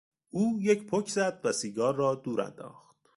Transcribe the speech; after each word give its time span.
او 0.35 0.43
یک 0.69 0.87
پک 0.87 1.07
زد 1.09 1.41
و 1.43 1.51
سیگار 1.51 1.95
را 1.95 2.15
دور 2.15 2.41
انداخت. 2.41 2.97